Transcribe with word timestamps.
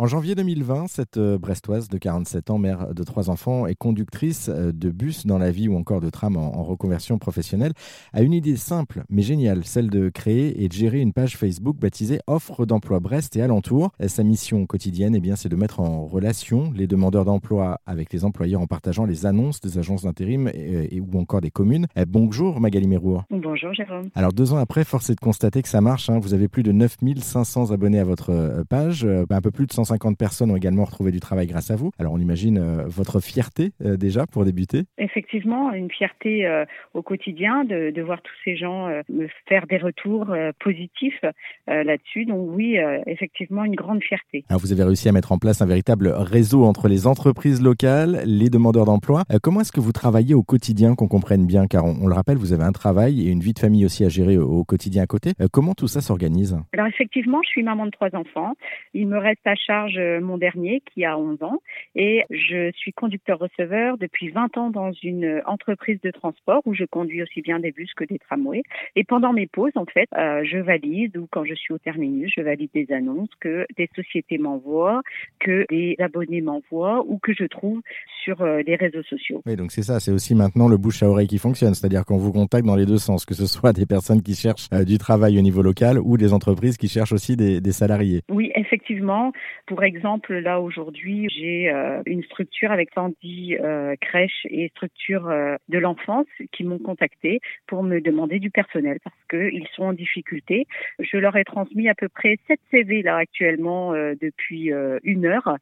En 0.00 0.06
janvier 0.06 0.34
2020, 0.34 0.86
cette 0.86 1.18
euh, 1.18 1.36
Brestoise 1.36 1.90
de 1.90 1.98
47 1.98 2.48
ans, 2.48 2.56
mère 2.56 2.94
de 2.94 3.04
trois 3.04 3.28
enfants 3.28 3.66
et 3.66 3.74
conductrice 3.74 4.48
euh, 4.48 4.72
de 4.72 4.88
bus 4.88 5.26
dans 5.26 5.36
la 5.36 5.50
vie 5.50 5.68
ou 5.68 5.76
encore 5.76 6.00
de 6.00 6.08
tram 6.08 6.38
en, 6.38 6.62
reconversion 6.62 7.18
professionnelle, 7.18 7.74
a 8.14 8.22
une 8.22 8.32
idée 8.32 8.56
simple 8.56 9.02
mais 9.10 9.20
géniale, 9.20 9.62
celle 9.64 9.90
de 9.90 10.08
créer 10.08 10.64
et 10.64 10.68
de 10.68 10.72
gérer 10.72 11.00
une 11.00 11.12
page 11.12 11.36
Facebook 11.36 11.76
baptisée 11.76 12.18
Offre 12.26 12.64
d'emploi 12.64 12.98
Brest 12.98 13.36
et 13.36 13.42
alentour. 13.42 13.92
Sa 14.06 14.22
mission 14.22 14.64
quotidienne, 14.64 15.14
eh 15.14 15.20
bien, 15.20 15.36
c'est 15.36 15.50
de 15.50 15.56
mettre 15.56 15.80
en 15.80 16.06
relation 16.06 16.72
les 16.74 16.86
demandeurs 16.86 17.26
d'emploi 17.26 17.82
avec 17.84 18.10
les 18.10 18.24
employeurs 18.24 18.62
en 18.62 18.66
partageant 18.66 19.04
les 19.04 19.26
annonces 19.26 19.60
des 19.60 19.76
agences 19.76 20.04
d'intérim 20.04 20.48
et, 20.54 20.98
ou 20.98 21.18
encore 21.18 21.42
des 21.42 21.50
communes. 21.50 21.88
Bonjour 22.08 22.58
Magali 22.58 22.88
Mérour. 22.88 23.24
Bonjour 23.28 23.74
Jérôme. 23.74 24.08
Alors 24.14 24.32
deux 24.32 24.54
ans 24.54 24.58
après, 24.58 24.84
force 24.84 25.10
est 25.10 25.16
de 25.16 25.20
constater 25.20 25.60
que 25.60 25.68
ça 25.68 25.82
marche. 25.82 26.08
Hein. 26.08 26.20
Vous 26.20 26.32
avez 26.32 26.48
plus 26.48 26.62
de 26.62 26.72
9500 26.72 27.70
abonnés 27.70 27.98
à 27.98 28.04
votre 28.04 28.30
euh, 28.30 28.64
page, 28.64 29.04
un 29.04 29.40
peu 29.42 29.50
plus 29.50 29.66
de 29.66 29.72
150 29.90 30.16
personnes 30.16 30.50
ont 30.52 30.56
également 30.56 30.84
retrouvé 30.84 31.10
du 31.10 31.20
travail 31.20 31.46
grâce 31.46 31.70
à 31.70 31.76
vous. 31.76 31.90
Alors 31.98 32.12
on 32.12 32.18
imagine 32.18 32.58
euh, 32.58 32.84
votre 32.86 33.20
fierté 33.20 33.72
euh, 33.84 33.96
déjà 33.96 34.26
pour 34.26 34.44
débuter. 34.44 34.84
Effectivement, 34.98 35.72
une 35.72 35.90
fierté 35.90 36.46
euh, 36.46 36.64
au 36.94 37.02
quotidien 37.02 37.64
de, 37.64 37.90
de, 37.90 38.02
voir 38.02 38.22
tous 38.22 38.34
ces 38.44 38.56
gens 38.56 38.88
me 39.08 39.28
faire 39.48 39.66
des 39.66 39.76
retours 39.78 40.34
positifs 40.58 41.20
là-dessus. 41.66 42.24
Donc 42.24 42.48
oui, 42.50 42.76
effectivement, 43.06 43.64
une 43.64 43.74
grande 43.74 44.02
fierté. 44.02 44.44
Alors 44.48 44.60
vous 44.60 44.72
avez 44.72 44.84
réussi 44.84 45.08
à 45.08 45.12
mettre 45.12 45.32
en 45.32 45.38
place 45.38 45.60
un 45.62 45.66
véritable 45.66 46.08
réseau 46.08 46.64
entre 46.64 46.88
les 46.88 47.06
entreprises 47.06 47.62
locales, 47.62 48.22
les 48.24 48.48
demandeurs 48.48 48.84
d'emploi. 48.84 49.24
comment 49.42 49.60
est-ce 49.60 49.72
que 49.72 49.80
vous 49.80 49.92
travaillez 49.92 50.34
au 50.34 50.42
quotidien, 50.42 50.94
qu'on 50.94 51.08
comprenne 51.08 51.46
bien? 51.46 51.66
Car 51.66 51.84
on, 51.84 52.06
le 52.06 52.14
rappelle, 52.14 52.36
vous 52.36 52.52
avez 52.52 52.64
un 52.64 52.72
travail 52.72 53.26
et 53.26 53.30
une 53.30 53.40
vie 53.40 53.52
de 53.52 53.58
famille 53.58 53.84
aussi 53.84 54.04
à 54.04 54.08
gérer 54.08 54.38
au, 54.38 54.48
au 54.48 54.64
quotidien 54.64 55.02
à 55.02 55.06
côté. 55.06 55.32
comment 55.52 55.74
tout 55.74 55.88
ça 55.88 56.00
s'organise? 56.00 56.58
Alors 56.72 56.86
effectivement, 56.86 57.40
je 57.44 57.48
suis 57.48 57.62
maman 57.62 57.86
de 57.86 57.90
trois 57.90 58.14
enfants. 58.14 58.54
Il 58.94 59.06
me 59.08 59.18
reste 59.18 59.46
à 59.46 59.54
charge 59.54 59.79
mon 60.20 60.38
dernier 60.38 60.82
qui 60.92 61.04
a 61.04 61.18
11 61.18 61.42
ans 61.42 61.60
et 61.94 62.24
je 62.30 62.70
suis 62.72 62.92
conducteur-receveur 62.92 63.98
depuis 63.98 64.28
20 64.30 64.56
ans 64.58 64.70
dans 64.70 64.92
une 65.02 65.42
entreprise 65.46 66.00
de 66.02 66.10
transport 66.10 66.62
où 66.66 66.74
je 66.74 66.84
conduis 66.84 67.22
aussi 67.22 67.42
bien 67.42 67.60
des 67.60 67.72
bus 67.72 67.92
que 67.94 68.04
des 68.04 68.18
tramways. 68.18 68.62
Et 68.96 69.04
pendant 69.04 69.32
mes 69.32 69.46
pauses, 69.46 69.72
en 69.76 69.86
fait, 69.86 70.08
euh, 70.16 70.42
je 70.44 70.58
valide 70.58 71.16
ou 71.16 71.26
quand 71.30 71.44
je 71.44 71.54
suis 71.54 71.72
au 71.72 71.78
terminus, 71.78 72.32
je 72.36 72.42
valide 72.42 72.70
des 72.74 72.92
annonces 72.92 73.30
que 73.40 73.66
des 73.76 73.88
sociétés 73.94 74.38
m'envoient, 74.38 75.02
que 75.38 75.66
des 75.70 75.96
abonnés 75.98 76.40
m'envoient 76.40 77.04
ou 77.06 77.18
que 77.18 77.32
je 77.32 77.44
trouve 77.44 77.80
sur 78.24 78.42
euh, 78.42 78.62
les 78.66 78.76
réseaux 78.76 79.02
sociaux. 79.02 79.42
Oui, 79.46 79.56
donc 79.56 79.72
c'est 79.72 79.82
ça, 79.82 80.00
c'est 80.00 80.12
aussi 80.12 80.34
maintenant 80.34 80.68
le 80.68 80.76
bouche 80.76 81.02
à 81.02 81.08
oreille 81.08 81.26
qui 81.26 81.38
fonctionne, 81.38 81.74
c'est-à-dire 81.74 82.04
qu'on 82.04 82.18
vous 82.18 82.32
contacte 82.32 82.66
dans 82.66 82.76
les 82.76 82.86
deux 82.86 82.98
sens, 82.98 83.24
que 83.24 83.34
ce 83.34 83.46
soit 83.46 83.72
des 83.72 83.86
personnes 83.86 84.22
qui 84.22 84.34
cherchent 84.34 84.68
euh, 84.72 84.84
du 84.84 84.98
travail 84.98 85.38
au 85.38 85.42
niveau 85.42 85.62
local 85.62 85.98
ou 85.98 86.16
des 86.16 86.32
entreprises 86.32 86.76
qui 86.76 86.88
cherchent 86.88 87.12
aussi 87.12 87.36
des, 87.36 87.60
des 87.60 87.72
salariés. 87.72 88.22
Oui, 88.28 88.50
effectivement. 88.54 89.32
Pour 89.70 89.84
exemple, 89.84 90.34
là 90.34 90.60
aujourd'hui, 90.60 91.28
j'ai 91.30 91.70
euh, 91.70 92.02
une 92.04 92.24
structure 92.24 92.72
avec 92.72 92.90
110 92.92 93.58
euh, 93.60 93.94
crèches 94.00 94.44
et 94.50 94.68
structures 94.70 95.28
euh, 95.28 95.54
de 95.68 95.78
l'enfance 95.78 96.26
qui 96.50 96.64
m'ont 96.64 96.80
contacté 96.80 97.38
pour 97.68 97.84
me 97.84 98.00
demander 98.00 98.40
du 98.40 98.50
personnel 98.50 98.98
parce 99.04 99.14
qu'ils 99.30 99.68
sont 99.76 99.84
en 99.84 99.92
difficulté. 99.92 100.66
Je 100.98 101.16
leur 101.18 101.36
ai 101.36 101.44
transmis 101.44 101.88
à 101.88 101.94
peu 101.94 102.08
près 102.08 102.36
7 102.48 102.58
CV 102.72 103.02
là 103.02 103.14
actuellement 103.18 103.92
depuis 103.92 104.72
une 105.04 105.26
heure 105.26 105.46
euh, 105.46 105.56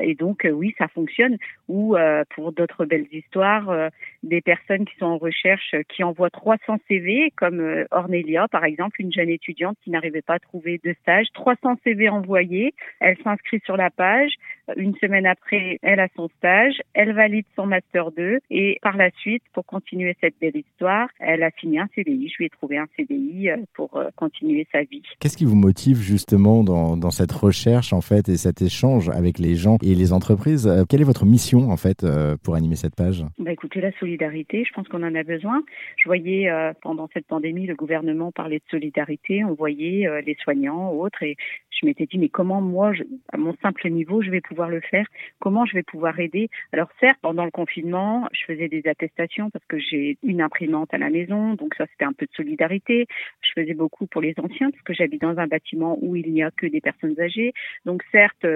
et 0.00 0.14
donc, 0.14 0.44
euh, 0.44 0.50
oui, 0.50 0.74
ça 0.78 0.88
fonctionne. 0.88 1.36
Ou 1.68 1.96
euh, 1.96 2.24
pour 2.34 2.52
d'autres 2.52 2.84
belles 2.84 3.06
histoires, 3.12 3.90
des 4.22 4.40
personnes 4.40 4.84
qui 4.84 4.96
sont 4.96 5.06
en 5.06 5.18
recherche, 5.18 5.74
qui 5.88 6.04
envoient 6.04 6.30
300 6.30 6.78
CV, 6.88 7.32
comme 7.36 7.86
Ornelia, 7.90 8.48
par 8.48 8.64
exemple, 8.64 9.00
une 9.00 9.12
jeune 9.12 9.30
étudiante 9.30 9.76
qui 9.82 9.90
n'arrivait 9.90 10.22
pas 10.22 10.34
à 10.34 10.38
trouver 10.38 10.80
de 10.84 10.94
stage. 11.02 11.26
300 11.34 11.78
CV 11.84 12.08
envoyés, 12.08 12.74
elle 13.00 13.16
s'inscrit 13.22 13.60
sur 13.64 13.76
la 13.76 13.90
page. 13.90 14.32
Une 14.76 14.94
semaine 14.96 15.26
après, 15.26 15.78
elle 15.82 16.00
a 16.00 16.08
son 16.16 16.28
stage, 16.38 16.80
elle 16.94 17.12
valide 17.12 17.46
son 17.56 17.66
master 17.66 18.10
2 18.12 18.40
et 18.50 18.78
par 18.82 18.96
la 18.96 19.10
suite, 19.10 19.42
pour 19.52 19.64
continuer 19.66 20.16
cette 20.20 20.34
belle 20.40 20.56
histoire, 20.56 21.08
elle 21.18 21.42
a 21.42 21.50
signé 21.60 21.78
un 21.78 21.88
CDI. 21.94 22.28
Je 22.28 22.36
lui 22.38 22.46
ai 22.46 22.50
trouvé 22.50 22.78
un 22.78 22.86
CDI 22.96 23.50
pour 23.74 24.00
continuer 24.16 24.66
sa 24.72 24.82
vie. 24.82 25.02
Qu'est-ce 25.20 25.36
qui 25.36 25.44
vous 25.44 25.56
motive 25.56 26.00
justement 26.00 26.64
dans, 26.64 26.96
dans 26.96 27.10
cette 27.10 27.32
recherche 27.32 27.92
en 27.92 28.00
fait 28.00 28.28
et 28.28 28.36
cet 28.36 28.62
échange 28.62 29.08
avec 29.10 29.38
les 29.38 29.54
gens 29.54 29.76
et 29.82 29.94
les 29.94 30.12
entreprises? 30.12 30.66
Euh, 30.66 30.84
quelle 30.88 31.00
est 31.00 31.04
votre 31.04 31.26
mission 31.26 31.70
en 31.70 31.76
fait 31.76 32.04
euh, 32.04 32.36
pour 32.42 32.54
animer 32.54 32.76
cette 32.76 32.94
page? 32.94 33.24
Bah, 33.38 33.52
Écoutez, 33.52 33.80
la 33.80 33.92
solidarité, 33.98 34.64
je 34.64 34.72
pense 34.72 34.88
qu'on 34.88 35.02
en 35.02 35.14
a 35.14 35.22
besoin. 35.22 35.62
Je 35.96 36.08
voyais 36.08 36.50
euh, 36.50 36.72
pendant 36.82 37.08
cette 37.12 37.26
pandémie, 37.26 37.66
le 37.66 37.74
gouvernement 37.74 38.32
parlait 38.32 38.58
de 38.58 38.70
solidarité, 38.70 39.44
on 39.44 39.54
voyait 39.54 40.08
les 40.24 40.36
soignants, 40.42 40.92
autres, 40.92 41.22
et 41.22 41.36
je 41.70 41.86
m'étais 41.86 42.06
dit, 42.06 42.18
mais 42.18 42.28
comment 42.28 42.60
moi, 42.60 42.92
à 43.32 43.36
mon 43.36 43.54
simple 43.62 43.88
niveau, 43.90 44.22
je 44.22 44.30
vais 44.30 44.40
pouvoir 44.40 44.61
le 44.68 44.80
faire 44.80 45.06
Comment 45.40 45.64
je 45.64 45.74
vais 45.74 45.82
pouvoir 45.82 46.18
aider? 46.20 46.48
Alors 46.72 46.88
certes, 47.00 47.18
pendant 47.22 47.44
le 47.44 47.50
confinement, 47.50 48.28
je 48.32 48.44
faisais 48.44 48.68
des 48.68 48.82
attestations 48.86 49.50
parce 49.50 49.64
que 49.66 49.78
j'ai 49.78 50.18
une 50.22 50.40
imprimante 50.40 50.92
à 50.94 50.98
la 50.98 51.10
maison, 51.10 51.54
donc 51.54 51.74
ça 51.76 51.86
c'était 51.90 52.04
un 52.04 52.12
peu 52.12 52.26
de 52.26 52.32
solidarité. 52.32 53.06
Je 53.40 53.60
faisais 53.60 53.74
beaucoup 53.74 54.06
pour 54.06 54.20
les 54.20 54.34
anciens 54.38 54.70
parce 54.70 54.82
que 54.82 54.94
j'habite 54.94 55.22
dans 55.22 55.38
un 55.38 55.46
bâtiment 55.46 55.98
où 56.00 56.16
il 56.16 56.32
n'y 56.32 56.42
a 56.42 56.50
que 56.50 56.66
des 56.66 56.80
personnes 56.80 57.18
âgées. 57.20 57.52
Donc 57.84 58.02
certes, 58.12 58.46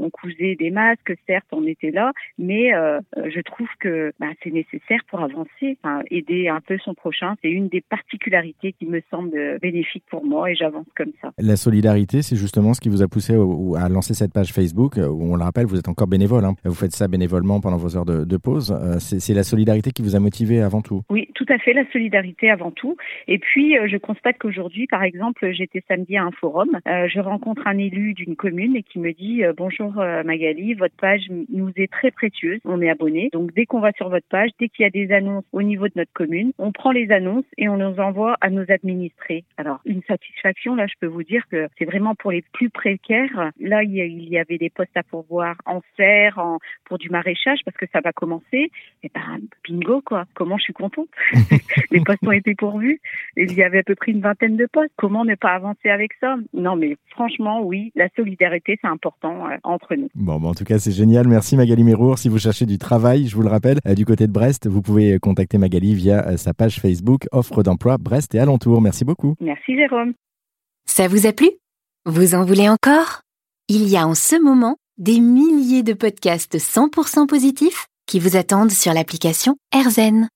on 0.00 0.10
cousait 0.10 0.56
des 0.56 0.70
masques, 0.70 1.14
certes, 1.26 1.46
on 1.52 1.66
était 1.66 1.90
là, 1.90 2.12
mais 2.38 2.74
euh, 2.74 3.00
je 3.16 3.40
trouve 3.40 3.68
que 3.78 4.12
bah, 4.18 4.28
c'est 4.42 4.50
nécessaire 4.50 5.00
pour 5.08 5.20
avancer, 5.20 5.76
aider 6.10 6.48
un 6.48 6.60
peu 6.60 6.78
son 6.78 6.94
prochain. 6.94 7.34
C'est 7.42 7.50
une 7.50 7.68
des 7.68 7.82
particularités 7.82 8.72
qui 8.72 8.86
me 8.86 9.00
semble 9.10 9.58
bénéfique 9.60 10.04
pour 10.10 10.24
moi 10.24 10.50
et 10.50 10.54
j'avance 10.54 10.86
comme 10.96 11.12
ça. 11.20 11.32
La 11.38 11.56
solidarité, 11.56 12.22
c'est 12.22 12.36
justement 12.36 12.74
ce 12.74 12.80
qui 12.80 12.88
vous 12.88 13.02
a 13.02 13.08
poussé 13.08 13.34
à 13.34 13.88
lancer 13.88 14.14
cette 14.14 14.32
page 14.32 14.52
Facebook, 14.52 14.98
euh, 14.98 15.08
où 15.08 15.32
on 15.32 15.36
le 15.36 15.42
rappelle, 15.42 15.66
vous 15.66 15.78
êtes 15.78 15.88
encore 15.88 16.08
bénévole. 16.08 16.44
Hein. 16.44 16.54
Vous 16.64 16.74
faites 16.74 16.92
ça 16.92 17.08
bénévolement 17.08 17.60
pendant 17.60 17.76
vos 17.76 17.96
heures 17.96 18.06
de, 18.06 18.36
pause. 18.36 18.72
Euh, 18.72 18.98
c'est 18.98 19.34
la 19.34 19.42
solidarité 19.42 19.90
qui 19.90 20.02
vous 20.02 20.16
a 20.16 20.20
motivé 20.20 20.62
avant 20.62 20.80
tout. 20.80 21.02
Oui, 21.10 21.28
tout 21.34 21.44
à 21.50 21.58
fait, 21.58 21.74
la 21.74 21.84
solidarité 21.90 22.50
avant 22.50 22.70
tout. 22.70 22.96
Et 23.28 23.38
puis, 23.38 23.76
je 23.86 23.96
constate 23.98 24.38
qu'aujourd'hui, 24.38 24.86
par 24.86 25.02
exemple, 25.02 25.52
j'étais 25.52 25.82
samedi 25.88 26.16
à 26.16 26.24
un 26.24 26.30
forum, 26.30 26.78
je 26.86 27.20
rencontre 27.20 27.66
un 27.66 27.76
élu 27.76 28.14
d'une 28.14 28.34
commune 28.34 28.76
et 28.76 28.82
qui 28.82 28.98
me 28.98 29.12
dit 29.12 29.42
bonjour 29.56 29.89
euh, 29.98 30.22
Magali, 30.22 30.74
votre 30.74 30.94
page 30.96 31.22
nous 31.48 31.70
est 31.76 31.90
très 31.90 32.10
précieuse. 32.10 32.60
On 32.64 32.80
est 32.80 32.90
abonné. 32.90 33.30
Donc 33.32 33.52
dès 33.54 33.66
qu'on 33.66 33.80
va 33.80 33.92
sur 33.92 34.08
votre 34.08 34.26
page, 34.28 34.50
dès 34.58 34.68
qu'il 34.68 34.82
y 34.82 34.86
a 34.86 34.90
des 34.90 35.12
annonces 35.12 35.44
au 35.52 35.62
niveau 35.62 35.86
de 35.88 35.94
notre 35.96 36.12
commune, 36.12 36.52
on 36.58 36.72
prend 36.72 36.92
les 36.92 37.10
annonces 37.10 37.44
et 37.58 37.68
on 37.68 37.76
les 37.76 38.00
envoie 38.00 38.36
à 38.40 38.50
nos 38.50 38.64
administrés. 38.70 39.44
Alors 39.56 39.80
une 39.84 40.02
satisfaction, 40.02 40.74
là, 40.74 40.86
je 40.86 40.94
peux 41.00 41.06
vous 41.06 41.22
dire 41.22 41.42
que 41.50 41.68
c'est 41.78 41.84
vraiment 41.84 42.14
pour 42.14 42.32
les 42.32 42.42
plus 42.52 42.70
précaires. 42.70 43.50
Là, 43.60 43.82
il 43.82 44.28
y 44.28 44.38
avait 44.38 44.58
des 44.58 44.70
postes 44.70 44.96
à 44.96 45.02
pourvoir 45.02 45.56
en 45.66 45.80
serre, 45.96 46.38
en, 46.38 46.58
pour 46.84 46.98
du 46.98 47.10
maraîchage, 47.10 47.60
parce 47.64 47.76
que 47.76 47.86
ça 47.92 48.00
va 48.00 48.12
commencer. 48.12 48.70
Et 49.02 49.10
ben, 49.14 49.40
bingo, 49.68 50.02
quoi. 50.02 50.24
Comment 50.34 50.58
je 50.58 50.64
suis 50.64 50.72
contente. 50.72 51.08
les 51.90 52.00
postes 52.00 52.26
ont 52.26 52.32
été 52.32 52.54
pourvus. 52.54 53.00
Il 53.36 53.52
y 53.54 53.62
avait 53.62 53.78
à 53.78 53.82
peu 53.82 53.94
près 53.94 54.12
une 54.12 54.20
vingtaine 54.20 54.56
de 54.56 54.66
postes. 54.66 54.92
Comment 54.96 55.24
ne 55.24 55.34
pas 55.34 55.52
avancer 55.52 55.88
avec 55.88 56.12
ça? 56.20 56.36
Non, 56.52 56.76
mais 56.76 56.96
franchement, 57.08 57.62
oui, 57.62 57.92
la 57.94 58.08
solidarité, 58.16 58.78
c'est 58.80 58.88
important 58.88 59.48
euh, 59.48 59.56
entre 59.80 59.94
nous. 59.96 60.08
Bon, 60.14 60.42
en 60.42 60.54
tout 60.54 60.64
cas, 60.64 60.78
c'est 60.78 60.92
génial. 60.92 61.28
Merci 61.28 61.56
Magali 61.56 61.84
Mérour. 61.84 62.18
Si 62.18 62.28
vous 62.28 62.38
cherchez 62.38 62.66
du 62.66 62.78
travail, 62.78 63.26
je 63.26 63.36
vous 63.36 63.42
le 63.42 63.48
rappelle, 63.48 63.78
euh, 63.86 63.94
du 63.94 64.04
côté 64.04 64.26
de 64.26 64.32
Brest, 64.32 64.66
vous 64.66 64.82
pouvez 64.82 65.18
contacter 65.18 65.58
Magali 65.58 65.94
via 65.94 66.26
euh, 66.26 66.36
sa 66.36 66.54
page 66.54 66.80
Facebook 66.80 67.26
Offre 67.32 67.62
d'emploi 67.62 67.98
Brest 67.98 68.34
et 68.34 68.38
alentour. 68.38 68.80
Merci 68.80 69.04
beaucoup. 69.04 69.34
Merci 69.40 69.76
Jérôme. 69.76 70.14
Ça 70.86 71.08
vous 71.08 71.26
a 71.26 71.32
plu? 71.32 71.50
Vous 72.06 72.34
en 72.34 72.44
voulez 72.44 72.68
encore? 72.68 73.22
Il 73.68 73.88
y 73.88 73.96
a 73.96 74.06
en 74.06 74.14
ce 74.14 74.40
moment 74.42 74.76
des 74.98 75.20
milliers 75.20 75.82
de 75.82 75.92
podcasts 75.92 76.58
100% 76.58 77.26
positifs 77.26 77.86
qui 78.06 78.18
vous 78.18 78.36
attendent 78.36 78.72
sur 78.72 78.92
l'application 78.92 79.56
AirZen. 79.72 80.28